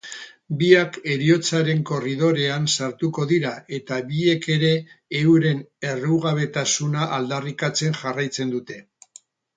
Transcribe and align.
Biak 0.59 0.95
heriotzaren 1.15 1.83
korridorean 1.89 2.65
sartuko 2.75 3.27
dira 3.33 3.51
eta 3.79 3.99
biek 4.07 4.47
ere 4.55 4.71
euren 5.21 5.61
errugabetasuna 5.91 7.07
aldarrikatzen 7.19 7.99
jarraitzen 8.01 8.57
dute. 8.57 8.81